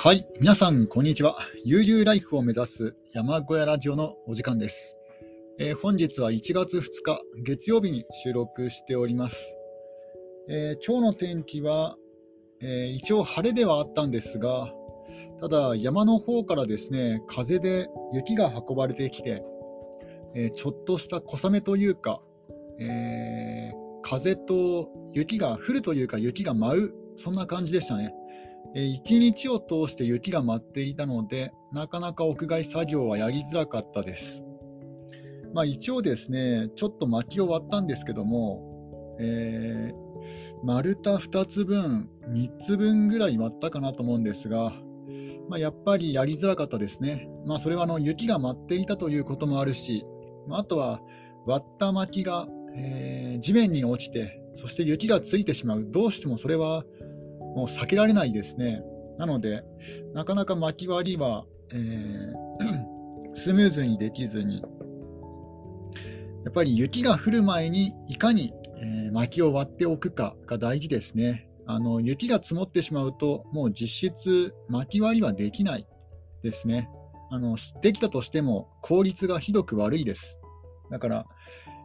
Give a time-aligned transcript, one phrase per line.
[0.00, 1.36] はい、皆さん、こんにちは。
[1.64, 4.96] 悠々ライフを目指す山小屋ラジオのお時間です。
[5.58, 9.36] えー、本日は1月2日、月曜日に収録しております。
[10.48, 11.96] えー、今日の天気は、
[12.60, 14.72] えー、一応晴れではあったんですが、
[15.40, 19.42] ただ山の方からですね、風で雪が運ばれてきて、
[20.36, 22.22] えちょっとした小雨というか、
[22.78, 23.72] え
[24.02, 28.14] 風と雪が降るというか雪が舞う、そんな感じでしたね。
[28.74, 34.42] 一日を通して雪が舞っていたので、なかなか屋外作業はやりづらかったです。
[35.54, 44.72] まあ、一応ですね、ちょっと薪を割ったんですけども、えー、丸太2つ分、3つ分ぐらい割ったかなと思うんですが、
[45.48, 47.28] まあ、やっぱりやりづらかったですね。
[47.46, 50.04] まあ、それはあの雪が舞っていたということもあるし、
[50.46, 51.00] まあとは
[51.46, 56.84] 割った薪が、えー、地面に落ちて、そして雪がついてしまう、どうしてもそれは
[57.54, 58.82] もう避けられないですね。
[59.18, 59.64] なので、
[60.14, 64.62] なかなか巻き割りは、えー、 スムーズにできずに、
[66.44, 71.48] やっぱり雪が降る前にいかに、えー、薪を割っておくかが大事ですね。
[71.66, 75.86] あの雪が積もってしまうと、もう実質、薪割りはできない
[76.42, 76.88] ですね。
[77.30, 80.40] あのできたとしても効率がひどく悪いです。
[80.90, 81.26] だから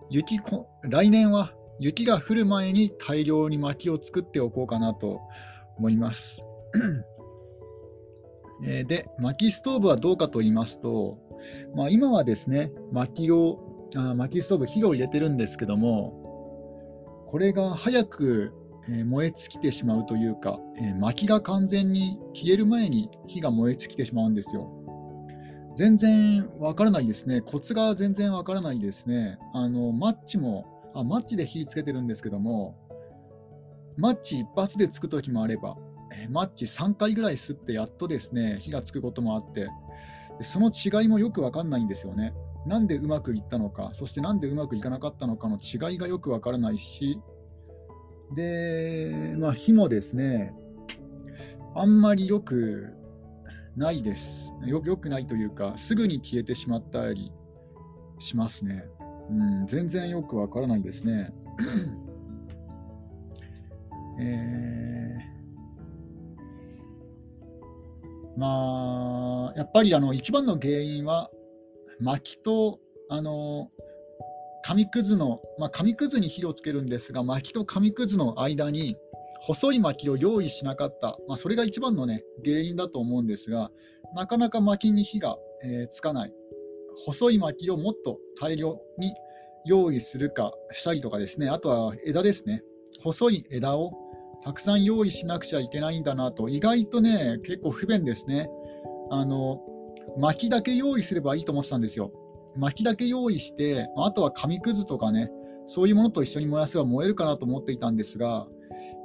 [0.10, 0.40] 雪
[0.84, 5.22] 来年は雪が降る前に大量に薪を作っておこうかなと
[5.78, 6.44] 思います。
[8.62, 11.18] で、薪ストーブはどうかと言いますと、
[11.76, 13.60] まあ、今はですね、薪を
[13.96, 16.20] あ薪ストーブ、火を入れてるんですけども、
[17.28, 18.54] これが早く、
[18.90, 24.70] え燃え尽きてしまうというか、え薪が完全に消える前に火が燃え尽きてしまうんですよ。
[25.78, 27.42] 全然わからないですね。
[27.42, 29.40] コツが全然わからないですね。
[29.54, 32.76] あのマッチもあ、マッチで火つけてるんですけども、
[33.98, 35.76] マッチ一発でつくときもあれば、
[36.12, 39.68] えマッチ3回ぐらい吸ってやっとですね、火がつくこともあって、
[40.42, 42.34] その違いもよくわかんないんですよね。
[42.66, 47.20] なんでうまくいったのか、そしてなんでうまくいかなかったのかの違いがよくわからないし、
[48.36, 50.54] で、まあ、火もですね、
[51.76, 52.94] あんまりよく
[53.76, 54.52] ないです。
[54.66, 57.32] よよくないというか、すぐに消えてしまったり
[58.20, 58.86] しますね。
[59.30, 61.30] うん、全然よくわからないですね。
[64.20, 71.30] えー、まあ、やっぱりあの一番の原因は、
[72.00, 72.80] 薪と
[73.10, 73.70] あの
[74.64, 78.96] 紙くずの、まあ、紙くずに火をつけるんですが、薪と紙くずの間に
[79.42, 83.72] 細い薪を用意しなかった、まあ、それが一番の、ね、原因だと思うんですが、
[84.16, 86.34] なかなか薪に火が、えー、つかない。
[87.06, 89.14] 細い薪をもっと大量に
[89.66, 92.64] 用意するかしたりとかですね、あとは枝ですね。
[93.02, 93.92] 細い枝を
[94.44, 98.50] たくさん用意しなくちゃいけないんだなと、意外とね、結構不便ですね。
[99.10, 99.62] あの、
[100.18, 102.12] 薪だけ用意すればいいと思ってたんですよ。
[102.56, 105.32] 薪だけ用意して、あとは紙くずとかね、
[105.66, 108.48] そういうものと一緒に燃やせば燃えるかなと思っていたんですが、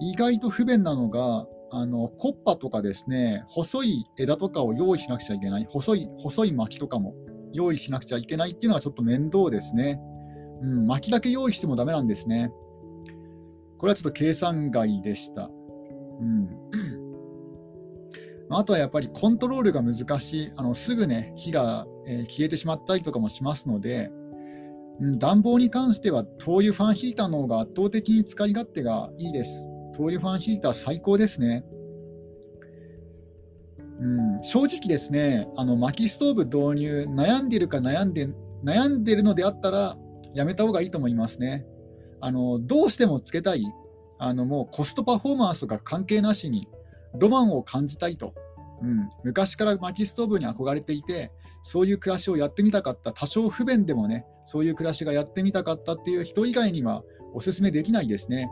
[0.01, 7.15] 意外と不便なのが、あのコッパとかですね、細い枝とかを用意しなくちゃいけない、細い細い薪とかも
[7.53, 10.01] 用意しなくちゃいけないっていうのはちょっと面倒ですね。
[10.63, 12.51] うん、薪だけ用意してもダメなんですね。
[13.79, 15.51] これはちょっと計算外でした。
[16.21, 16.49] うん、
[18.51, 24.11] あとはやっぱりコントロールが難しい、あのすぐね、火が、えー、消えてしまったりとかもしますので、
[25.01, 29.71] うん、暖房に関しては灯油ファンヒーターの方が圧倒的に使い勝手がいいです。
[29.97, 31.65] 灯油ファンヒーター最高ですね。
[34.01, 34.07] う
[34.39, 38.29] ん、正直ですね、あの薪ストーブ導入、悩んでるか悩んで
[38.65, 39.97] 悩んでるのであったら、
[40.35, 41.65] やめた方がいいと思いますね。
[42.21, 43.65] あのどうしてもつけたい、
[44.19, 46.69] あのもうコストパフォーマンスとか関係なしに、
[47.15, 48.35] ロマンを感じたいと、
[48.83, 57.03] うん、昔から薪ストーブに憧れていて、そういう暮らしをやってみたかった、多少不便でもね、そういう暮らしがやってみたかったっていう人以外には
[57.35, 58.51] お勧めできないですね。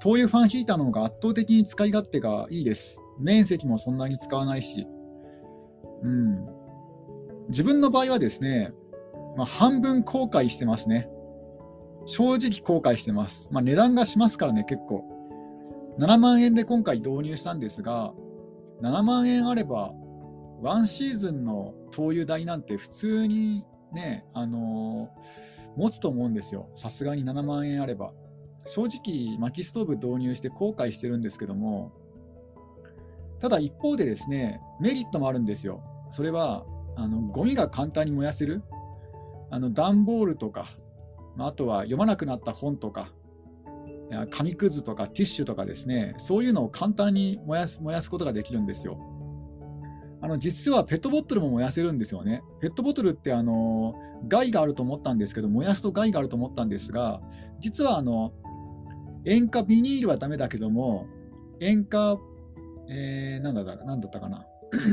[0.00, 3.00] 灯油ファンヒーターの方が圧倒的に使い勝手がいいです。
[3.18, 4.86] 面積もそんなに使わないし。
[6.02, 6.46] うん、
[7.48, 8.72] 自分の場合はですね、
[9.36, 11.08] まあ、半分後悔してますね。
[12.06, 13.48] 正直後悔してます。
[13.50, 15.04] まあ、値段がしますからね、結構。
[15.98, 18.12] 7万円で今回導入したんですが、
[18.82, 19.92] 7万円あれば、
[20.60, 26.68] ワンシーズンの灯油代なんて普通にね、あのー、持つと思うんですよ。
[26.74, 28.12] さすがに7万円あれば。
[28.66, 31.92] 正直、薪ストーブ導入して後悔してるんですけども、
[33.40, 35.82] ただ一方でですね、メリットもあるんですよ。
[36.10, 36.64] それは、
[36.94, 38.62] あのゴミが簡単に燃やせる。
[39.50, 40.66] あの段ボールとか、
[41.38, 43.12] あとは読まなくなった本とか、
[44.30, 48.98] 紙くずとかティッシュとかですね、そういうのを簡単に燃やす燃やすことができるんですよ。
[50.20, 52.42] あの実はペットボトルも燃やせるんですよね。
[52.60, 53.94] ペットボトルってあの
[54.28, 57.20] 害があると思ったんですけど、燃やすと害があると思ったんですが、
[57.58, 58.32] 実はあの
[59.24, 61.06] 塩化ビニールはダメだけども、
[61.60, 62.18] 塩化、
[62.88, 64.46] えー、なんだなんだったかな、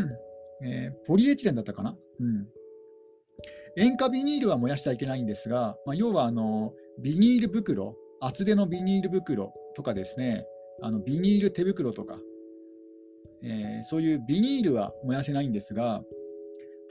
[0.63, 2.47] えー、ポリエチレンだったかな、うん、
[3.79, 10.45] 塩化ビニールは燃やしちゃいけないんですが、まあ、要はあのビニール袋、厚手のビニール袋とかですね、
[10.81, 12.19] あのビニール手袋とか、
[13.41, 16.03] えー、そういうビニールは燃やせないんですが、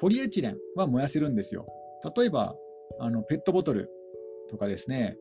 [0.01, 1.67] ポリエチレンは燃やせるんですよ。
[2.17, 2.57] 例えば、
[3.01, 3.91] あのペットボトル
[4.49, 5.19] とかですね、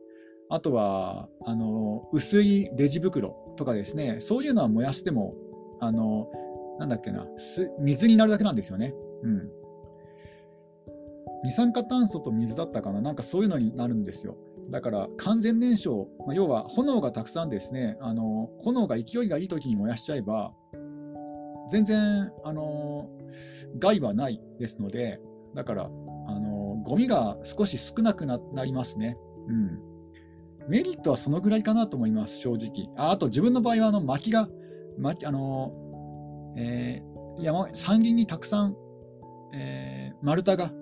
[0.48, 5.34] あとはあの薄いレジ袋とかですね、そういうのは燃やしても、
[5.80, 6.30] あの
[6.78, 7.26] なんだっけな、
[7.78, 8.94] 水になるだけなんですよね。
[9.22, 9.57] うん。
[11.44, 14.36] 二酸化炭素と水だったかな、なんかそういうのになるんですよ。
[14.70, 20.52] だから完全燃焼、まあ、要は炎がたくさんですね、あの炎が勢いがいい時に燃やしちゃえば、
[21.70, 23.08] 全然あの
[23.78, 25.20] 害はないですので、
[25.54, 25.88] だからあ
[26.38, 29.16] のゴミが少し少なくなりますね。
[29.48, 29.80] うん、
[30.68, 32.92] メリットはそのぐらいかなと思います、正直。
[32.96, 34.48] ああと自分の場合はあの薪が、
[34.98, 35.72] 薪あの
[36.56, 38.76] えー、山山林にたくさん、
[39.54, 40.72] えー、丸太が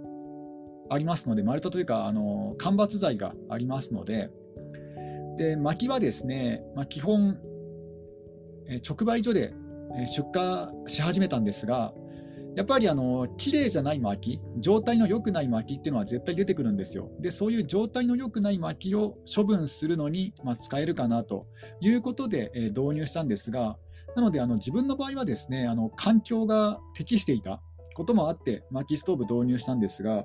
[0.91, 4.31] ありますので、丸太というか、あの間伐材がありますので、
[5.37, 7.39] で薪はですね、まあ、基本、
[8.69, 9.55] え直売所で
[10.07, 11.93] 出荷し始めたんですが、
[12.57, 17.11] やっぱりあの綺麗じゃない薪、状態の良くない薪っていうのは絶対出てくるんですよ。
[17.21, 21.47] で、そういう状態の良くない薪を処分するのに、まあ、使えるかなと
[21.81, 23.77] いうことで、え導入したんですが、
[24.17, 27.61] なのであの自分の場合はですね、あの環境が適していた
[27.95, 30.25] こともあって、薪ストーブ導入したんですが、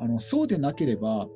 [0.00, 1.28] あのそうでなければ、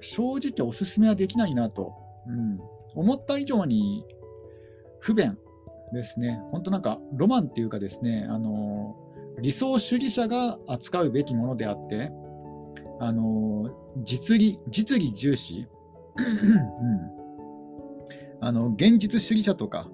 [0.00, 1.94] 正直おすすめはできないなと、
[2.26, 2.60] うん、
[2.94, 4.04] 思った以上に
[5.00, 5.38] 不便
[5.92, 8.96] ですね、本当なんかロマンっていうかですね、あの
[9.40, 12.10] 理想主義者が扱うべきものであって、
[13.00, 13.70] あの
[14.04, 15.68] 実利実利重視、
[16.16, 17.10] うん、
[18.40, 19.88] あの現実主義者とか、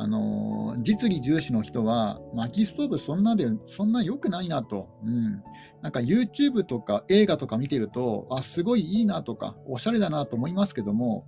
[0.00, 5.42] あの実利重視の人は、薪ストーブそんなで、そんな良くないなと、うん、
[5.82, 11.26] なんか YouTube とか映画とか見てると、あ、すごいいいなとか、おしゃれだなと思いますけども、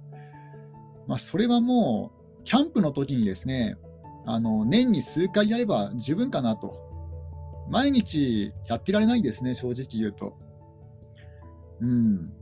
[1.06, 3.76] まあ、それはもう、キャンプの時にですね、
[4.24, 6.80] あの年に数回やれば十分かなと。
[7.68, 10.38] 毎日やってられないですね、正直言うと。
[11.82, 12.32] うん。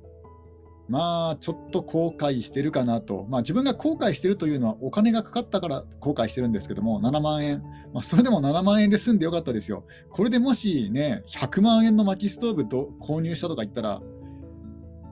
[0.90, 7.62] まあ、ちょっと後悔してるかなと、まあ、自分が後悔してるというのは、お金がかかったから後悔してるんですけども、7万円、
[7.94, 9.84] まあ、それでも7万円で済んでよかったですよ。
[10.10, 14.02] これでもしね、100万円の薪ストーブと購入したとか言ったら、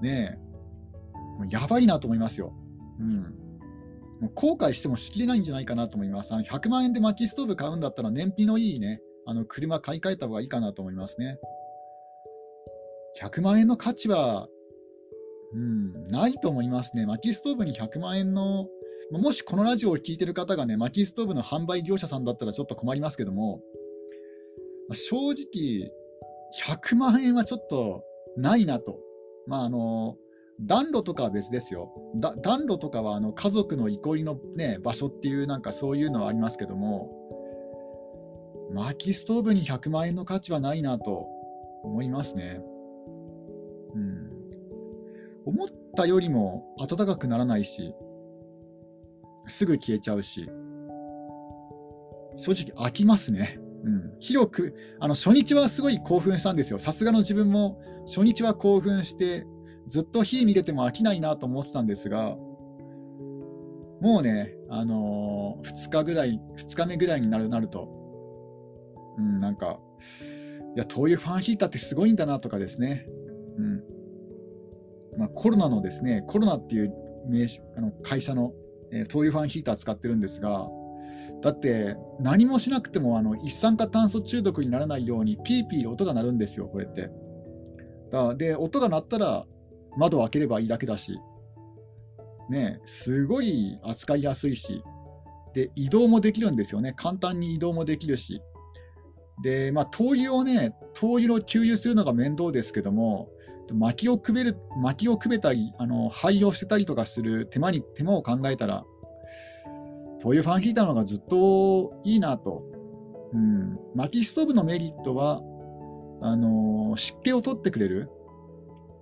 [0.02, 0.40] ね
[1.38, 2.52] もうやばいなと思いますよ。
[2.98, 3.22] うん。
[4.20, 6.34] もう後悔してもしきれないんじゃないかなと思います。
[6.34, 11.38] あの100万円で薪ストーブ買うんだったら、燃費のいいね、あの車買い替えた方がいいかなと思いますね。
[13.22, 14.48] 100万円の価値は
[15.54, 17.06] うん、ないと思いますね。
[17.06, 18.68] 薪ストーブに100万円の、
[19.10, 23.62] もしこのラジオを聴いてる方がね、薪ストーブの販売業者さんだったらちょっと困りますけども、
[24.92, 25.90] 正直、
[26.62, 28.04] 100万円はちょっと
[28.36, 29.00] ないなと。
[29.46, 30.16] まあ、あの
[30.60, 31.92] 暖炉とかは別ですよ。
[32.16, 37.10] 暖炉とかはあの家族の憩いの、ね、場所っていう、なんかそういうのはありますけども、
[38.72, 41.26] 薪ストーブに100万円の価値はないなと
[41.84, 42.60] 思いますね。
[45.48, 47.94] 思ったよりも暖かくならないし、
[49.46, 50.50] すぐ消えちゃうし、
[52.36, 53.58] 正直飽きますね。
[53.82, 56.78] うん、広く、あの初日はすごい興奮したんですよ。
[56.78, 59.46] さすがの自分も初日は興奮して、
[59.88, 62.36] ずっと火見てても飽きないなと思ってたんですが、
[64.02, 67.88] もうね、あのー、2日ぐらい、2日目ぐらいになるなると、
[69.16, 69.80] うん、なんか、
[70.76, 73.06] いや、灯油ファンヒーターってすごいんだなとかですね、
[75.18, 76.94] まあ、コロナのですね、コロナっていう
[77.26, 77.46] 名
[77.76, 78.52] あの会社の、
[78.92, 80.68] えー、灯油ファンヒーター使ってるんですが、
[81.42, 87.10] だって何もしなくてもあの一酸化炭素中毒にならないようにピーピー音が鳴るんですよ、これって。
[88.10, 89.44] だで、音が鳴ったら
[89.96, 91.18] 窓を開ければいいだけだし、
[92.48, 94.82] ね、すごい扱いやすいし、
[95.52, 98.40] で移動もできるんですよね、簡単に移動もできるし。
[99.42, 103.28] で、まあ、灯油をね、灯油を給油するのが面倒ですけども、
[103.72, 108.84] 薪をくべる薪をくべたりあの灰を捨てたりとかする手間に手間を考えたら
[110.20, 112.62] 灯油ファンヒーターの方がずっといいなと、
[113.32, 115.40] うん、薪ストーブのメリットは
[116.20, 118.10] あの湿気を取ってくれる、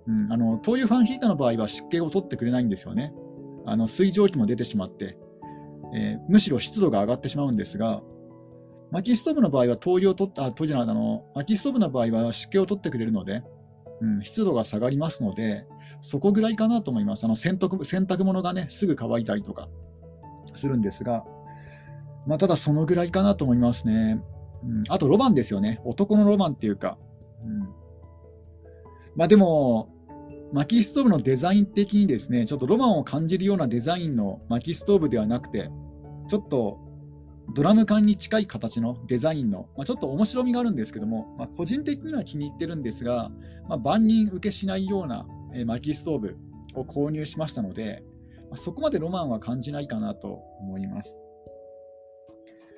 [0.07, 3.13] うん、あの灯油ファンヒーターの場合は湿気を取ってくれないんですよね。
[3.65, 5.17] あの水蒸気も出てしまって、
[5.93, 8.01] えー、むしろ湿度が上がってしまうんですが
[8.91, 13.43] 薪ストーブの場合は灯油を取った、あ、灯油あの、薪ストーブの場合は湿気を取ってくれるので、
[14.01, 15.65] うん、湿度が下がりますので、
[16.01, 17.23] そこぐらいかなと思います。
[17.23, 19.69] あの洗濯洗濯物がね、すぐ乾いたりとか
[20.55, 21.23] するんですが、
[22.25, 24.21] まあ、ただそのぐらいかなと思いますね。
[24.63, 25.81] うん、あとロマンですよね。
[25.85, 26.97] 男のロマンっていうか。
[27.43, 27.59] うん、
[29.15, 29.89] まあでも、
[30.53, 35.69] 薪ストーブのデザイン的にですね、ちょっとロマンを感じるようなデザインの薪ストーブではなくて、
[36.29, 36.79] ちょっと
[37.53, 43.31] ドラム缶に近い形のデザインの、まあ、ちょっと面白みがあるんですけども、まあ、個人的には気に入ってるんですが、
[43.67, 46.37] まあ、万人受けしないような、えー、薪ストーブ
[46.75, 48.03] を購入しましたので、
[48.49, 50.27] まあ、そこまでロマンは感じないかなと
[50.59, 51.21] 思います。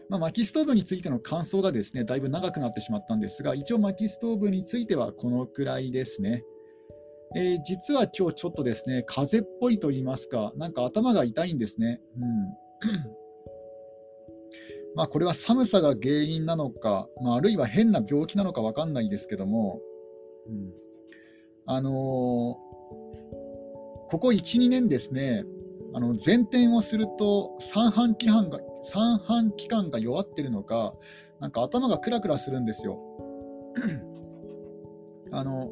[0.10, 6.44] まあ、薪ストーブについての感想がですねだいぶ長くなってしまったんですが、一応薪ストーブについてはこのくらいですね。
[7.36, 12.02] えー、実は今日ちょっとですね、風邪っぽいと言いますか、なんか頭が痛いんですね。
[12.18, 13.19] うん
[14.96, 19.80] まあ、これは寒さが原因なのか、まあ、あるいは変な病気なのか分かんないですけども、
[20.48, 20.72] うん、
[21.66, 22.60] あのー、こ
[24.12, 25.44] こ1、2年ですね、
[25.94, 30.94] あの前転をすると三半規範が三半規管が弱ってるのか、
[31.40, 33.00] なんか頭がクラクラするんですよ。
[35.32, 35.72] あの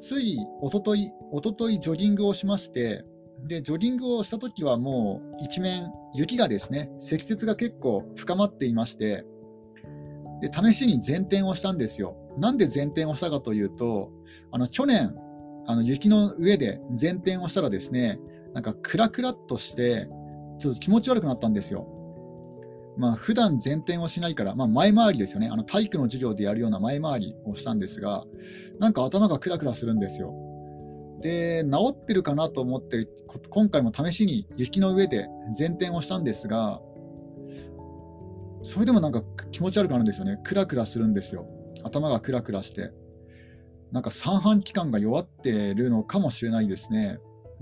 [0.00, 3.04] ついおととい、おとといジョギングをしまして、
[3.44, 9.24] でジョギングをしたときはもう一面、雪がですね、積雪が結構深まっていまして、
[10.40, 12.16] で試しに前転をしたんですよ。
[12.38, 14.10] なんで前転をしたかというと、
[14.52, 15.14] あの去年、
[15.66, 18.20] あの雪の上で前転をしたらですね、
[18.54, 20.08] なんかクラクラっとして、
[20.58, 21.86] ちょっと気持ち悪くなったんですよ。
[22.96, 28.24] まあ普段前転をしないから、まあ、前回りですよね、あの体育の授業でやるような前回りをしたんですが、
[28.78, 30.34] なんか頭がクラクラするんですよ。
[31.20, 33.08] で、治ってるかなと思って、
[33.50, 36.80] 今回も試しに雪の上で前転をしたんですが、
[38.62, 40.38] それでもなんか気持ち悪くなるんですよね。
[40.44, 41.46] クラクラするんですよ。
[41.84, 42.90] 頭がクラクラして。
[43.92, 47.18] なんか三半規管が弱ってるのかもしれないですね。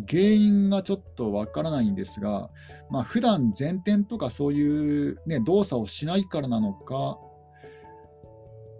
[0.08, 2.50] 原因がちょっとわからないんですが、
[2.90, 7.18] まあ普段前転とかそういう、ね、動作をしないからなのか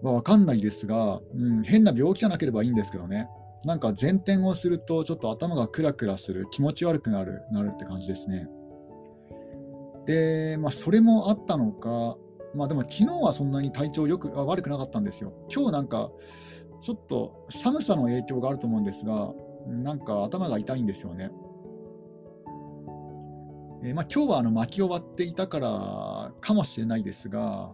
[0.03, 3.27] はわかんないですが、うん、変な病気じゃなければいいんですけどね。
[3.65, 8.47] なんか前転をするとちょっと頭がクラクラする気持ち悪くなるなるって感じですね。
[10.05, 12.17] で、まあ、それもあったのか
[12.55, 15.33] まあでも昨日はそんなに体調よく悪くなかったんですよ。
[15.53, 16.09] 今日なんか
[16.81, 19.33] ちょっと寒さの影響があると思うんですが
[19.67, 21.31] なんか頭が痛いんですよね。
[23.83, 27.71] えー、まあ、今日はあの巻き終わっていたからかもしれないですが、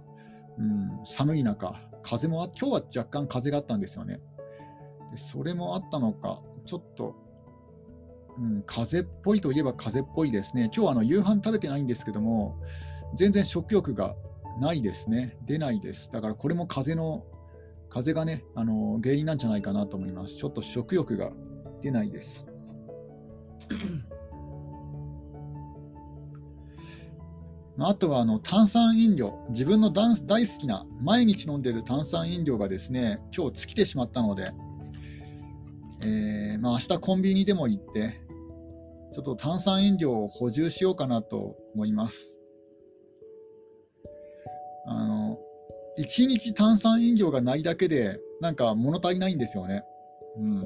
[0.58, 4.20] うん、寒い中、風も今日は若干風があったんですよね。
[5.14, 7.16] でそれもあったのか、ちょっと、
[8.40, 10.72] うん、風邪っぽいといえば風邪っぽいですね。
[10.74, 12.60] 今日はあの夕飯食べてないんですけども、
[13.16, 14.16] 全然食欲が
[14.60, 15.38] ないですね。
[15.46, 16.10] 出ないです。
[16.12, 17.24] だからこれも風邪の、
[17.90, 20.36] 風邪がね、あの原因なんじゃないかなと思います。
[20.36, 21.32] ちょっと食欲が
[21.84, 22.48] 出ないです。
[27.80, 30.26] あとはあの炭酸飲料、自分の大好
[30.60, 34.52] きな毎日飲んでる炭酸飲料がですね、今日尽きてしまったので、
[36.06, 38.20] えー、まあ、明日コンビニでも行って、
[39.14, 42.38] ちょっと炭酸飲料を補充しようかなと思います。
[44.88, 45.40] あの、
[46.00, 49.84] 1日炭酸飲料がないだけで、なんか物足りないんですよね。
[50.38, 50.64] うん。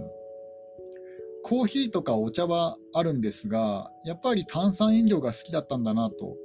[1.44, 6.36] コーヒーとかお茶はあるんですが、やっぱり炭酸飲料が好きだったんだなと、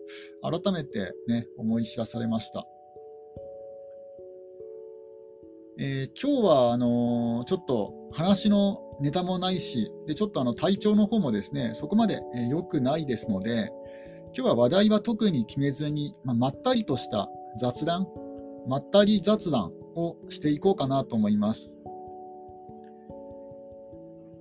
[0.43, 2.67] 改めてね、思い知らされました。
[5.79, 13.71] えー、今日はあのー、ちょっと話のネタもないし、でちょっとあの体調の方もですねそこまで良、えー、くないですので、
[14.35, 18.07] 今日は話題は特に決めずに、まあ、まったりとした雑談、
[18.67, 21.79] まったり雑談をしていこうかなと思います。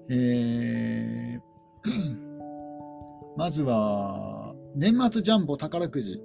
[0.09, 1.41] えー、
[3.37, 6.21] まずは、年末ジャンボ宝くじ。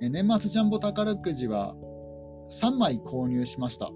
[0.00, 1.74] 年末ジャンボ宝くじは
[2.50, 3.90] 3枚購入しました。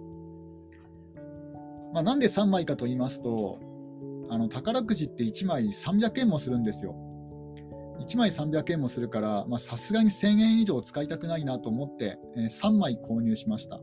[1.93, 3.59] まあ、なんで3枚かと言いますと、
[4.31, 6.97] あの宝くじって1枚300円もするんですよ。
[8.01, 13.81] 1枚300円もするから、さすがに1000円以上使いたくないなと思って、えー、3枚購入しました。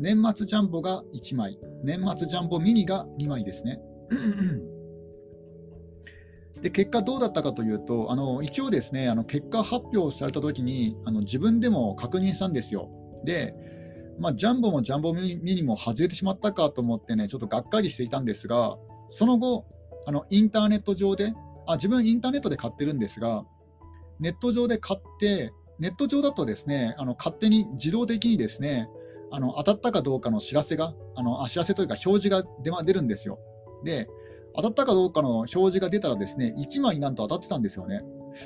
[0.00, 3.80] 年末ジャンボが1枚、年末ジャンボミニが2枚ですね。
[6.62, 12.90] で結果どうだったかというと、あの一応ですね、あの結果発表されたときにあの自分でも確認したんですよ。
[13.24, 13.54] で、
[14.20, 18.76] まあ、ジャンボもジャンボミニも外れてしまったかと思ってね、ちょっとがっかりしていたんですが、
[19.08, 19.66] その後、
[20.06, 21.32] あのインターネット上で
[21.66, 23.44] あ、自分インターネットで買ってるんですが、
[24.18, 28.86] ネット上で買って、ネット上だとですねあの勝手に自動的にですね
[29.30, 33.38] あの当たったかどうかの知らせが、あのあ知らせというか表示が出,、ま、出るんですよ。
[33.84, 34.08] で、
[34.54, 38.02] 当たったかどうかの表示が出たらですね、1枚なんと当たってたんですよね。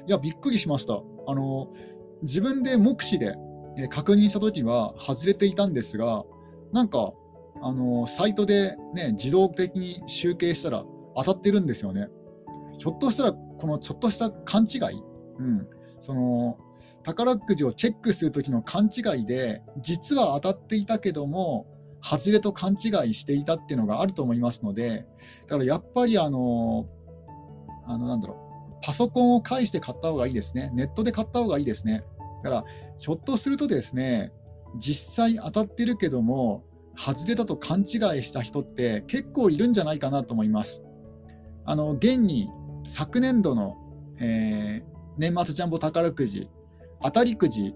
[0.07, 1.02] いや、びっくりしました。
[1.26, 1.73] あの
[2.23, 3.35] 自分で目視で
[3.90, 6.25] 確認したときは外れていたんですが、
[6.73, 7.12] なんか、
[7.62, 10.85] あのサイトで、ね、自動的に集計したら
[11.16, 12.09] 当たってるんですよね。
[12.78, 15.02] ひょっとしたら、このちょっとした勘違い、
[15.38, 15.69] うん、
[16.00, 16.59] その
[17.04, 21.66] 宝くじをチェックするときの勘違いで、実は当たっていたけども、
[22.02, 25.07] 外れと勘違いしていたっていうのがあると思いますので、
[25.47, 26.87] だからやっぱりあの、
[27.87, 28.35] あのなんだろ
[28.73, 32.04] う、パソコンを介して買った方がいいですね、ネットで買った方がいいですね。
[32.43, 32.64] だから、
[32.99, 34.33] ひょっとするとですね、
[34.79, 36.65] 実際当たってるけども、
[36.97, 37.87] 外れたと勘違い
[38.23, 40.83] した人って結構いるんじゃないかなと思います。
[41.65, 42.49] あの現に
[42.87, 43.77] 昨年度の、
[44.21, 46.49] えー、年末ジャンボ宝くじ、
[47.03, 47.75] 当たりくじ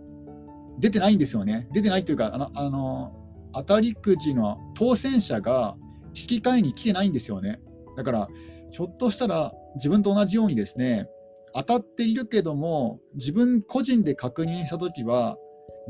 [0.78, 1.68] 出てないんですよね。
[1.72, 3.12] 出てないというか、あのあの
[3.52, 5.76] 当たりくじの当選者が
[6.14, 7.60] 引き換えに来てないんですよね。
[7.96, 8.28] だから、
[8.70, 11.08] ひょっとしたら自分と同じようにですね、
[11.54, 15.36] 当たっているけども、自分個人で確認したときは、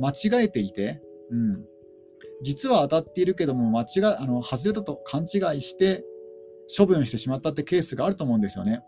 [0.00, 1.64] 間違えていて、うん、
[2.42, 6.04] 実は当たっているけども、間違あの外れたと勘違いして、
[6.76, 8.82] 処分してしまったってケースがあると思うんですよね。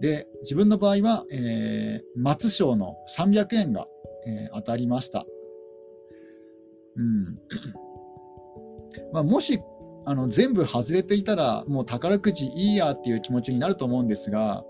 [0.00, 3.86] で、自分の場合は、えー、松賞の300円が、
[4.26, 5.26] えー、当たりました。
[6.96, 7.38] うん
[9.12, 9.60] まあ、もし
[10.06, 14.64] あの全部外れていたら、もう宝くじいいやっていう気持ちになると思うんですが、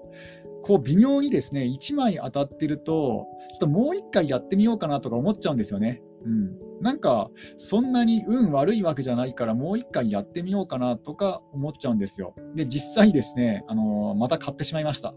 [0.66, 6.02] こう微妙にですね1枚当たってると、ちょっともう1回やってみようかなとか思っちゃうんですよね。
[6.24, 12.34] うん、なんか、そんなに運悪いわけじゃないから、もう1回やってみようかなとか思っちゃうんですよ。
[12.56, 15.14] で、実際ですね、あのまた買ってしまいました。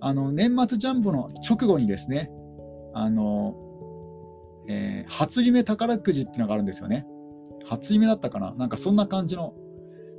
[0.00, 2.30] あの年末ジャンボの直後にですね、
[2.94, 3.56] あの
[4.68, 7.04] えー、初夢宝くじっていうのがあるんですよね。
[7.64, 9.54] 初夢だったかななんかそんな感じの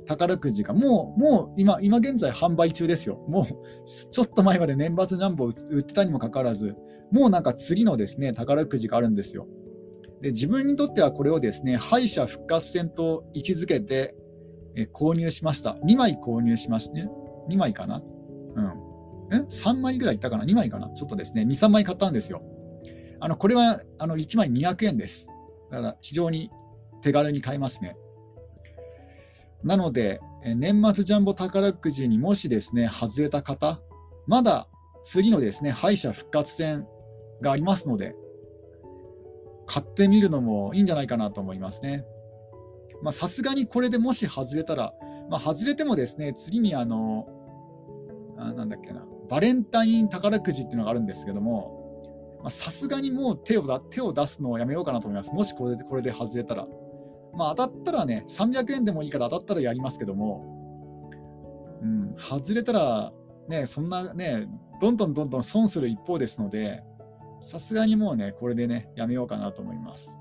[0.06, 3.24] 宝くじが、もう、もう今、今現在販売中ですよ。
[3.28, 3.46] もう、
[4.10, 6.74] ちょっと前まで年末ジャンボを売ってたにもかかわらず、
[7.10, 9.46] もうなんか次のですね、宝くじがあるんですよ。
[10.20, 14.14] で、自分にとってはこれをですね、敗者復活戦と位置づけて、
[14.74, 15.76] え購入しました。
[15.84, 17.10] 2枚購入しまして、ね、
[17.50, 18.02] 2枚かな？
[18.54, 18.72] うん。
[19.32, 20.88] え ?3 枚ぐらいいったかな ?2 枚かな？
[20.90, 22.42] ちょっとですね、2、3枚買ったんですよ。
[23.20, 25.26] あのこれはあの1枚200円です。
[25.70, 26.50] だから非常に
[27.02, 27.96] 手軽に買えますね。
[29.64, 33.80] なので、年末ジャンボ宝くじにもしですね、外れた方、
[34.26, 34.68] まだ
[35.02, 36.86] 次のですね、敗者復活戦
[37.40, 38.14] がありますので、
[39.66, 42.04] 買ってみるのもいいんじゃないかなと思いますね。
[43.10, 44.92] さすがにこれでもし外れたら、
[45.28, 47.26] まあ、外れてもですね、次にあの、
[48.36, 51.80] あなんだっけな、バレンタイン宝くじっていうのがあるんですけども、
[52.50, 55.32] さすがにもう手を手を出すのをやめようかなと思います。
[55.32, 56.66] もしこれでこれで外れたら。
[57.34, 61.08] まあ、当たったらね、300円でもいいから当たったらやりますけども、
[61.82, 63.12] うん、外れたら、
[63.48, 64.46] ね、そんなね、
[64.80, 66.82] どんどんどんどん損する一方ですので、
[67.40, 70.16] さすがにもうね、これでね、やめようかなと思います。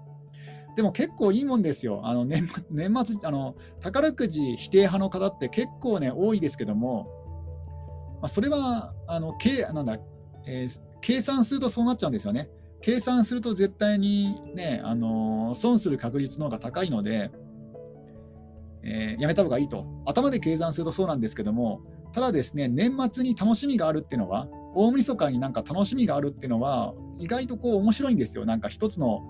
[0.75, 2.01] でも結構いいもんですよ。
[2.05, 7.07] あの年年末あの、宝くじ否定派の方って結構ね、多いですけども、
[8.21, 9.97] まあ、それは、あの、けなんだ、
[10.45, 12.49] えー、計算するとそうなっちゃうんですよね。
[12.81, 17.31] 計算すると絶対にね、あのー、損する確率の方が高いので、
[18.83, 19.85] えー、やめた方がいいと。
[20.05, 21.81] 頭で計算するとそうなんですけども、
[22.13, 28.45] ただですね、年末に楽しみがあるっていうのは、大晦日になんか楽しみがあるっていうのは、意外とこう面白いんですよ。
[28.45, 29.21] なんか一つの、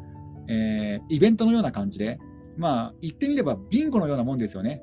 [0.48, 2.20] えー、イベントのような感じで。
[2.58, 4.82] まあ、言ってみればビンゴのようなもんですよね。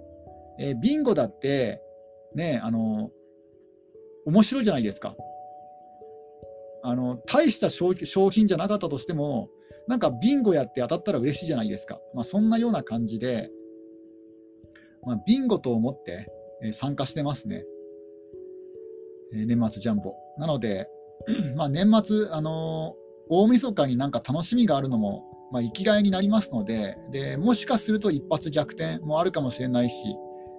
[0.58, 1.80] えー、ビンゴだって、
[2.34, 3.10] ね、あの
[4.26, 5.14] 面白いじゃないですか。
[6.82, 9.50] あの大した商品じゃなかったとしても、
[9.88, 11.98] なんかビンゴやって当たったら嬉しいじゃないですか。
[12.14, 13.50] まあ、そんなような感じで、
[15.04, 16.28] まあ、ビンゴと思って、
[16.62, 17.64] え参加してますね。
[19.34, 20.14] え年末ジャンボ。
[20.38, 20.88] なので、
[21.56, 29.94] まあ、年末、あのー、大晦日になんか楽しみがあるのも、まあ、生きがいになりますのでで、もしかすると一発逆転もあるかもしれないし、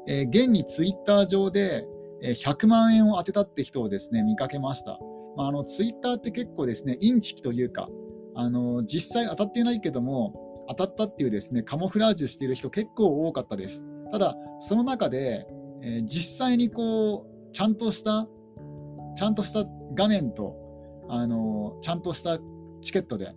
[0.07, 1.85] えー、現にツイッター上で
[2.21, 4.99] 100万円を当てたって人をですね見かけました。
[5.47, 7.89] あ、のツイッターって結構ですね、インチキというか、
[8.35, 13.83] あの実際当たっていないけども、当たったっていうですねカモフラージュしている人結構多かったです。
[14.11, 15.47] ただ、その中で、
[15.81, 18.27] えー、実際にこうちゃんとした
[19.15, 20.55] ちゃんとした画面と、
[21.09, 22.37] あのちゃんとした
[22.81, 23.33] チケットで、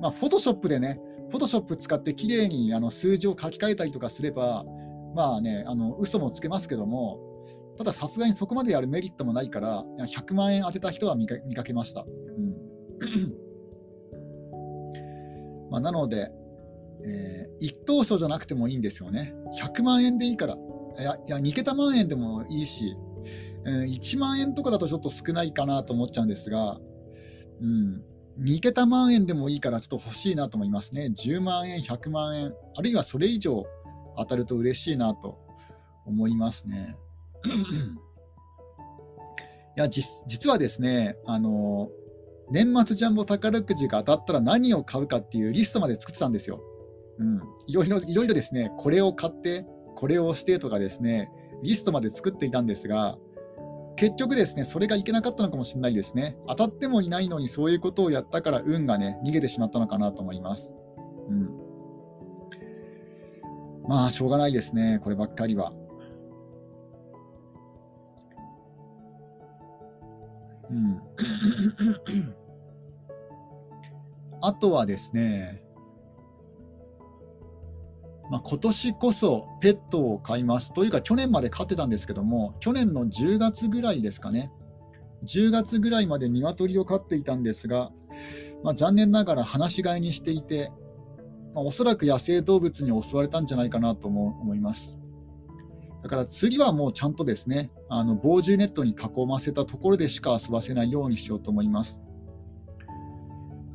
[0.00, 4.64] まあ、フォトショップでね、フォトショップ使ってきれいにあの数字を書き換えたりとかすれば、
[5.14, 7.18] まあね、あの嘘もつけますけども、
[7.76, 12.04] たださすがにそこまでやるメリットもないから、100万円当てた人は見かけました。
[12.04, 12.72] うん
[15.70, 16.30] まあ、なので、
[17.04, 19.34] えー、一等賞じゃなくてもいいんですよね。
[19.60, 20.56] 100万円でいいから。
[20.98, 22.96] いや、いや2桁万円でもいいし、
[23.66, 26.78] えー、1万円とかだとちょっと少ないかなと思っちゃうんですが、
[27.60, 28.04] うん、
[28.40, 31.06] 2桁万円でもいいからちょっと欲しいなと思いますね。
[31.06, 33.64] 10万円、100万円、あるいはそれ以上
[34.16, 35.38] 当たると嬉しいなと
[36.06, 36.96] 思いますね。
[39.76, 41.88] いや実はですね、あの
[42.50, 46.60] 年末ジャンボ宝くじが当たったら何を買うかっていうリストまで作ってたんですよ。
[47.18, 51.30] うん、いろいろいろいろですね、これを買って、これをしてとかですね、
[51.62, 53.16] リストまで作っていたんですが、
[53.96, 56.36] 結局ですね、それがいけなかったのかもしれないですね。
[56.48, 60.74] 当たってもいないのにそういうことをやったから運がね、逃げてしまったのかなと思います。
[61.28, 61.50] うん。
[63.88, 65.72] まあ、しょうがないですね、こればっかりは。
[70.72, 71.00] うん。
[74.40, 75.62] あとはですね、
[78.30, 84.50] まあ、今年こそペットを飼いますというか去年まで飼ってたんですけども去年の10月ぐらいですかね
[85.24, 87.92] 10月ぐらいまで鶏を飼っていたんですが、
[88.64, 90.72] まあ、残念ながら放し飼いにしていて、
[91.54, 94.98] まあ、おそらく野生動物に襲われたんじゃないかなと思います
[96.02, 102.02] だから次はもうちゃんとですねあの防獣ネットに囲ませたところでしか遊ばせないようにしようと思います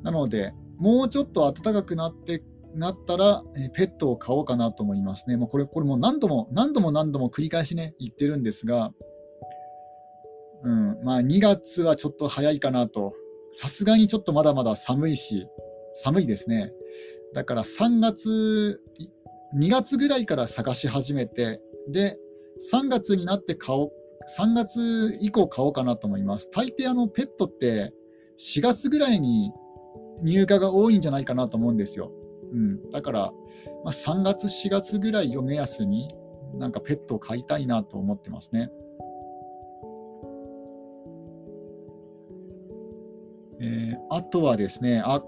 [0.04, 2.44] なのでもうちょっと暖かくなって
[2.78, 5.36] なったら、えペットを飼おうかなと思いますね。
[5.36, 8.94] もうこれ、これも何度も何度も何度も繰り返しね、言ってるんですが、
[10.64, 13.14] うん、まあ2月はちょっと早いかなと。
[13.52, 15.48] さすがにちょっとまだまだ寒いし、
[15.96, 16.72] 寒いですね。
[17.34, 18.80] だから3月、
[19.56, 21.60] 2月ぐらいから探し始めて、
[21.90, 22.18] で、
[22.72, 23.92] 3月になって買おう、
[24.40, 26.50] 3月以降買おうかなと思います。
[26.52, 27.94] 大抵あのペットって
[28.40, 29.52] 4月ぐらいに
[30.22, 32.12] 入荷が多いんじゃないかなと思うんですよ。
[32.52, 33.32] うん、だから、
[33.84, 36.16] まあ、3月、4月ぐらいを目安に、
[36.56, 38.70] なんかペットを飼いたいなと思ってますね。
[43.60, 45.24] えー、あとはですね、あ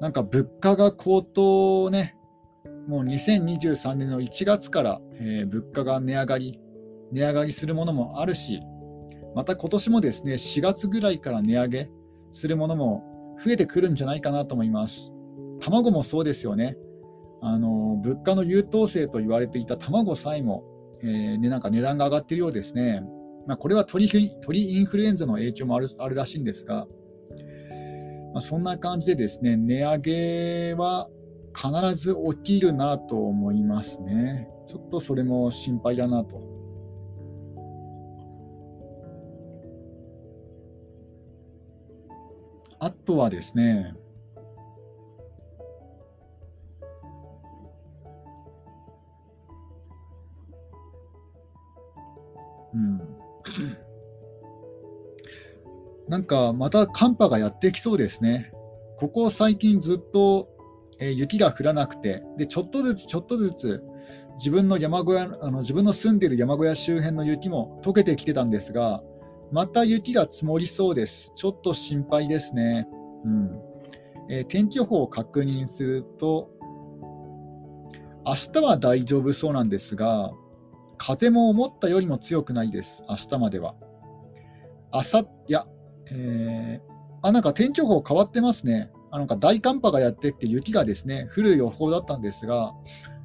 [0.00, 2.16] なんか物価が高騰ね、
[2.86, 6.60] もう2023年の1月から、えー、物価が値上がり、
[7.12, 8.60] 値上がりするものもあるし、
[9.34, 11.90] また今年もですね、4月ぐらいから値上げ
[12.32, 13.04] するものも
[13.44, 15.12] 増えてくるんじゃないかなと思います。
[15.60, 16.76] 卵もそうですよね。
[17.42, 20.64] あの物価の優等生と言われていた卵さえも、
[21.02, 23.02] えーね、なんか値段が上がっているようですね。
[23.46, 24.08] まあ、これは鳥
[24.40, 26.86] 鳥インフルエンザの影響もあるあるらしいんですが、
[28.32, 31.08] まあ、そんな感じでですね、値上げは
[31.56, 32.14] 必ず
[32.44, 34.46] 起きるなと思いますね。
[34.66, 36.42] ちょっとそれも心配だなと。
[42.78, 43.94] あとはですね、
[52.74, 53.00] うん、
[56.06, 58.52] なんかまた寒波がやってきそうですね。
[58.98, 60.55] ここ最近ずっと、
[60.98, 63.82] えー、雪が降らなくてで、ちょっとずつちょっとずつ
[64.38, 69.02] 自分の山小屋あの自分の住んでいる山小屋周辺の雪も溶けてきてたんですが、
[69.52, 71.32] また雪が積もりそうです。
[71.36, 72.86] ちょっと心配ですね。
[73.24, 73.60] うん
[74.28, 76.50] えー、天気予報を確認すると、
[78.26, 80.32] 明日は大丈夫そうなんですが、
[80.98, 83.74] 風も思ったよりも強くないです、明日までは。
[84.90, 85.66] あさいや、
[86.10, 88.90] えー、あ、なんか天気予報変わってますね。
[89.10, 92.72] あなんか大寒波がやってきて雪がですね、降る予報だったんですが、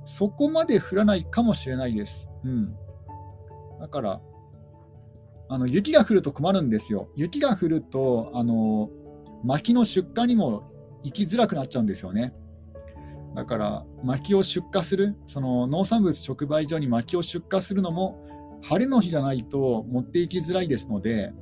[0.06, 2.28] そこまで降らないかもしれないです。
[2.44, 2.76] うん。
[3.80, 4.22] だから、
[5.50, 7.10] あの雪が降ると困るんですよ。
[7.15, 8.89] 雪が降ると、あの
[9.44, 10.63] 薪の出荷にも
[11.04, 12.34] 行きづらくなっちゃうんですよね。
[13.36, 18.26] だから薪を出荷するその農産物直売所に薪を出荷するのも
[18.62, 21.34] 晴れの日じゃないと持っていきづらいですので、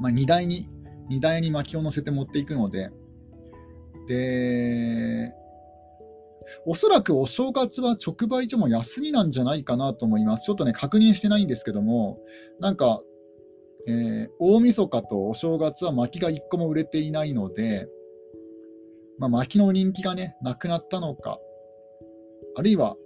[0.00, 0.68] まあ、荷台に
[1.12, 2.90] 荷台に薪を乗せて持っていくので。
[4.08, 5.32] で
[6.66, 10.44] おそらくお正月は直売所も休みなんじゃないかなと思います。
[10.44, 12.18] ちょっとね、確認してないんですけども、
[12.58, 13.00] なんか、
[13.86, 17.88] えー、大晦日とお正月は薪が1個も売れていないので、
[19.18, 21.38] まあ、薪の人気がね、なくなったのか、
[22.56, 22.96] あるいは、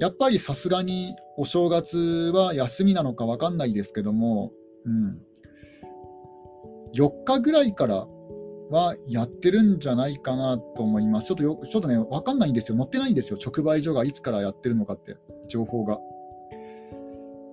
[0.00, 4.52] やっぱりさすがにお正月は休みなのか分かんないですけども、
[4.84, 5.20] うん、
[6.94, 8.06] 4日ぐらいから
[8.70, 11.28] はやってるんじゃないかなと思います。
[11.28, 12.76] ちょっとよちょっとね、分かんないんですよ。
[12.76, 13.38] 載ってないんですよ。
[13.44, 15.16] 直売所がいつからやってるのかって、
[15.48, 15.98] 情報が。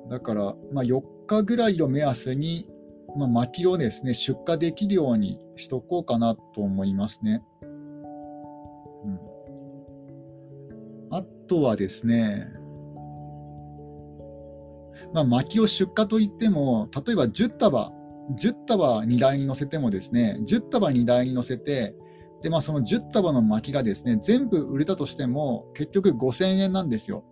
[0.10, 2.70] だから、まあ、4日ぐらいを目安に、
[3.16, 7.44] まあ、薪をですね出荷できるようにしとこうかなと思いますね。
[7.62, 7.66] う
[9.08, 9.20] ん、
[11.12, 12.48] あとはですね、
[15.14, 17.92] まあ、薪を出荷といっても、例えば10束、
[18.38, 21.96] 10束荷台に乗せてもですね、10束荷台に乗せて、
[22.42, 27.24] でまあ、その10束の薪がですね全部売れたとしても、結局5000円なんですよ。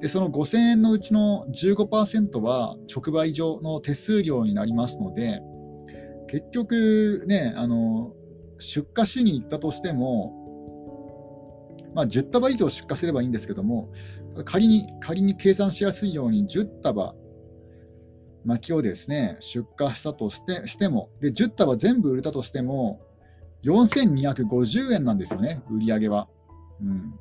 [0.00, 5.42] でその5000円のうちの15%は直売所の手数料になりますので、
[6.28, 8.12] 結局ね、あの
[8.58, 10.38] 出荷しに行ったとしても、
[11.94, 13.92] まあ、10束以上出荷すればいいんですけども、
[14.44, 17.14] 仮に仮に計算しやすいように10束
[18.44, 23.00] 薪をですね出荷したとしてしてもで、10束全部売れたとしても、
[23.64, 26.28] 4250円なんですよね、売り上げは。
[26.80, 27.14] うん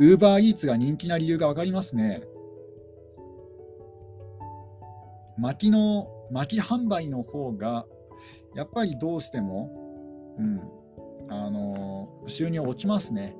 [0.00, 2.22] ウーバーイーツが人気な理由が分かりますね。
[5.38, 7.86] 薪の、薪販売の方が、
[8.54, 9.70] やっぱりどうしても、
[10.38, 10.60] うん、
[11.28, 13.36] あの収入落ちますね。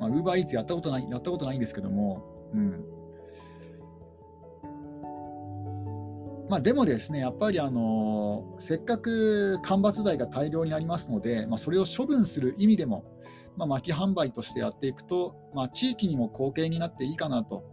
[0.00, 2.84] まあ、ウーバーイーツやったことない、やったことないんですけども、うん。
[6.48, 13.04] まあ、でもですね、やっぱりあのせっかく間伐材が大量にありますので、まあ、それを処分する意味でも、
[13.56, 17.64] まあ、薪販売としてやっていくと、まあ、地域にも貢献になっていいかなと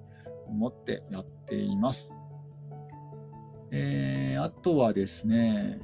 [0.48, 2.18] 思ってやっています。
[3.72, 5.80] えー、あとはですね、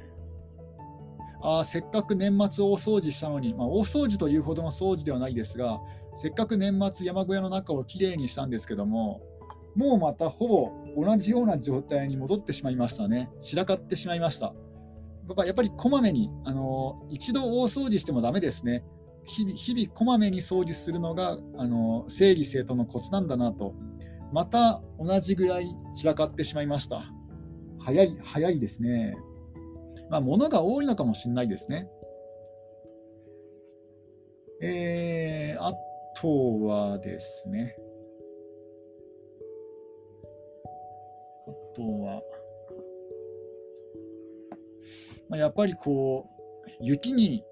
[1.41, 5.79] あせっかく年末大掃除したのに、まあ、大掃除というほどの掃除ではないですが、
[6.15, 9.21] せっかく年末山小屋の中をきれいにしたんですけども、
[9.79, 13.29] もうまたほぼ同じような状態に戻ってしまいましたね。
[13.39, 14.53] 散らかってしまいました。
[15.45, 18.83] やっぱりこまめに、あの一度大掃除してもだめですね。
[19.23, 23.73] 日々、日々こまめに掃除するのがあの整理整頓のコツなんだなと、
[24.33, 27.05] また同じぐらい散らかってしまいました。
[27.79, 29.15] 早い、早いですね。
[30.09, 31.87] まあ、物が多いのかもしれないですね。
[34.61, 35.73] えー、あ
[36.17, 37.77] とはですね、
[41.79, 42.21] あとは、
[45.29, 47.43] まあ、やっぱりこう、雪に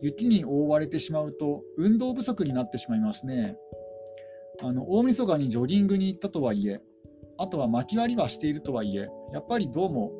[0.00, 3.56] 雪に覆われてしまうと運動不足になってしまいますね。
[4.60, 6.80] あの大晦日にジョギングに行ったとはいえ、
[7.36, 10.12] あとは巻き割りはしているとはいえ、やっぱりどうも、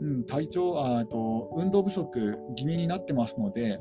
[0.00, 3.80] うん、体調あと運動不足気味になってますので、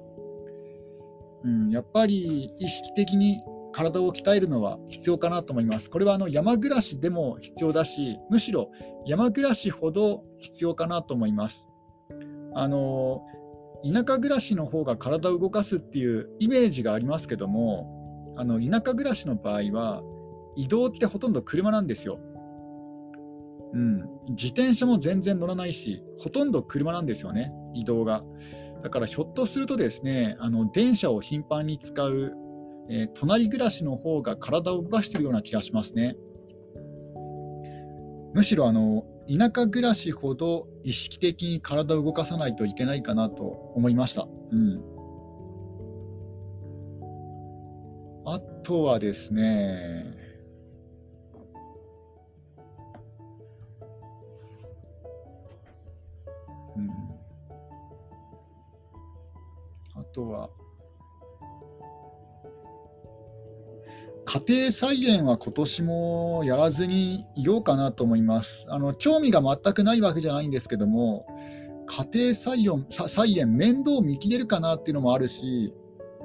[1.43, 3.41] うん、やっぱり意識的に
[3.73, 5.89] 体を鍛えるのは必要かなと思います。
[5.89, 8.71] これはあの山暮らしでも必要だし、むしろ
[9.05, 11.67] 山暮らしほど必要かなと思います。
[12.55, 13.25] あの
[13.83, 20.01] 田舎暮らしの方が体を動かすっていうイメージがありますけどもあの田舎暮らしの場合は
[20.55, 22.19] 移動ってほとんど車なんですよ。
[23.73, 28.23] うん、自転車も全然乗らないしほとんど車なんですよね移動が。
[28.83, 32.33] だからひょっとするとですねあの電車を頻繁に使う、
[32.89, 36.15] えー、隣暮らしの方が体を動かしているような気がしますね。
[38.33, 44.27] むしろあの田舎暮らしほど意識的に体を動かさないといけないかなと思いました。
[44.51, 44.81] うん、
[48.25, 50.15] あとはですね、
[56.75, 56.89] うん、
[59.95, 60.49] あとは、
[64.33, 68.65] 家庭菜園は今年もやらずにいようかなと思います。
[68.67, 71.27] あの興味が全くないわけじゃないんですけども、
[71.85, 75.71] 家庭菜園菜園面倒見切れるかなっていうのもあるし、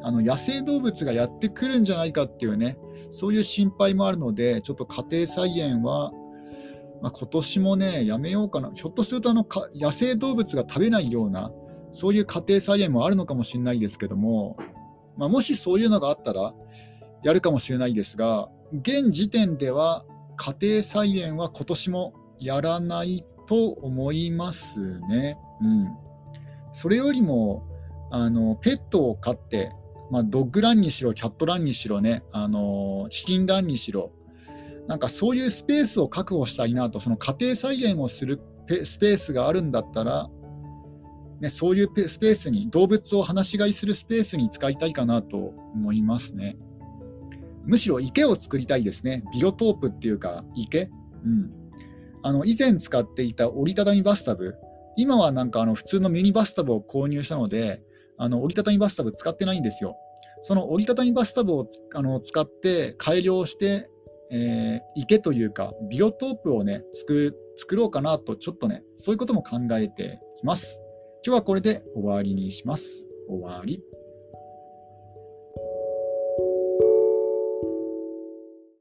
[0.03, 2.79] あの野生動物がやってくるんじゃないかっていうね、
[3.11, 6.11] そういう心配もあるので、ちょっと家庭菜園は、
[7.03, 11.53] まあ、今年もね、やめようかな、ひょっとするとあの野生動物が食べないような、
[11.93, 14.57] そういう家庭菜園もあるのかもしれないですけども、
[15.19, 16.55] まあ、もしそういうのがあったら、
[17.23, 20.05] やるかもしれないですが、現時点では
[20.37, 25.39] 家庭菜園は今年もやらないと思いますね。
[25.63, 25.89] うん、
[26.73, 27.67] それよりも
[28.11, 29.73] あのペットを飼って、
[30.11, 34.13] まあ、ドッグランにしろ、キャットランにしろね、あのチキンランにしろ、
[34.87, 38.41] なんかそういうスペースを確保したいなと、その家庭菜園をする
[38.85, 40.29] スペースがあるんだったら、
[41.41, 46.57] ね、そういうスペースに、動物を放し飼いするスペースに使いたいかなと思いますね。
[47.69, 49.23] むしろ池を作りたいですね。
[49.33, 50.91] ビオトープっていうか池？
[51.25, 51.53] うん、
[52.23, 54.57] あの以前使っていた折りたたみバスタブ、
[54.97, 57.83] 今はなんかあの普通のミニバスタブを購入したので、
[58.17, 59.97] あの折りたたみバスタブ使ってないんですよ。
[60.43, 63.91] その折りたたみバスタブをあの使って改良して、
[64.31, 70.81] えー、池というかビオトープをね作作ろうかなと、ちょっとね、そういうことも考えています。
[71.27, 73.07] 今日はこれで終わりにします。
[73.29, 73.83] 終わり。